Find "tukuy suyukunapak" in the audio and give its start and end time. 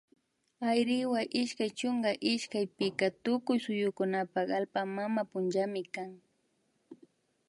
3.23-4.47